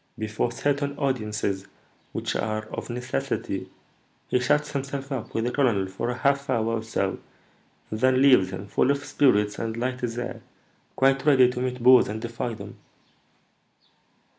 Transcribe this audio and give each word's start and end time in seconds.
Before 0.17 0.51
certain 0.51 0.97
audiences, 0.97 1.67
which 2.11 2.35
are 2.35 2.63
of 2.69 2.89
necessity, 2.89 3.69
he 4.29 4.39
shuts 4.39 4.71
himself 4.71 5.11
up 5.11 5.31
with 5.35 5.43
the 5.45 5.51
colonel 5.51 5.85
for 5.85 6.09
a 6.09 6.17
half 6.17 6.49
hour 6.49 6.77
or 6.77 6.81
so, 6.81 7.19
and 7.91 7.99
then 7.99 8.19
leaves 8.19 8.49
him, 8.49 8.65
full 8.65 8.89
of 8.89 9.05
spirits 9.05 9.59
and 9.59 9.77
light 9.77 10.01
as 10.03 10.17
air, 10.17 10.41
quite 10.95 11.23
ready 11.23 11.51
to 11.51 11.59
meet 11.61 11.83
bores 11.83 12.07
and 12.07 12.19
defy 12.19 12.55
them." 12.55 12.77